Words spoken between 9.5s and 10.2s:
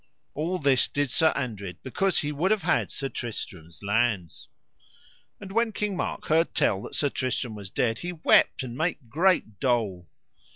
dole.